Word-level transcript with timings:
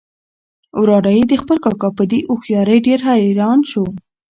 وراره 0.79 1.11
یې 1.17 1.23
د 1.27 1.33
خپل 1.41 1.57
کاکا 1.65 1.89
په 1.97 2.03
دې 2.11 2.19
هوښیارۍ 2.29 2.77
ډېر 2.87 2.99
حیران 3.09 3.59
شو. 3.71 3.85